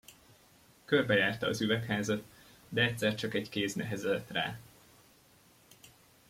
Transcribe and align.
Körbejárta 0.85 1.47
az 1.47 1.61
üvegházat, 1.61 2.23
de 2.69 2.81
egyszer 2.81 3.15
csak 3.15 3.33
egy 3.33 3.49
kéz 3.49 3.73
nehezedett 3.73 4.31
rá. 4.31 4.59